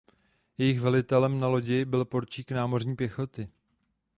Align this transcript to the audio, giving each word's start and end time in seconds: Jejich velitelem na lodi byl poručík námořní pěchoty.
Jejich 0.57 0.81
velitelem 0.81 1.39
na 1.39 1.47
lodi 1.47 1.85
byl 1.85 2.05
poručík 2.05 2.51
námořní 2.51 2.95
pěchoty. 2.95 3.49